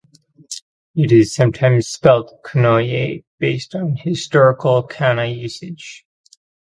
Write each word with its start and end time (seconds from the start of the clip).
It 0.95 1.11
is 1.11 1.35
sometimes 1.35 1.87
spelled 1.87 2.33
"Konoye" 2.43 3.23
based 3.37 3.75
on 3.75 3.97
historical 3.97 4.81
kana 4.81 5.25
usage. 5.25 6.07